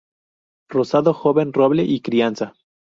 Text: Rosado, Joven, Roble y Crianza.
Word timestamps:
Rosado, 0.67 1.13
Joven, 1.13 1.53
Roble 1.53 1.83
y 1.83 1.99
Crianza. 2.01 2.55